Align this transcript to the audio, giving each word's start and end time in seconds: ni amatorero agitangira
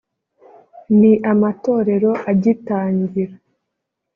ni 0.99 1.11
amatorero 1.31 2.11
agitangira 2.31 3.35